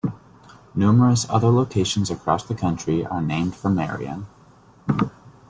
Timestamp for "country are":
2.55-3.21